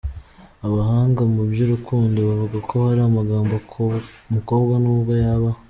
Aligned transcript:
Abahanga 0.67 1.21
mu 1.33 1.41
by’urukundo 1.51 2.17
bavuga 2.27 2.57
ko 2.69 2.75
hari 2.87 3.01
amagambo 3.09 3.53
umukobwa 4.29 4.75
n’ubwo 4.83 5.11
yaba. 5.23 5.49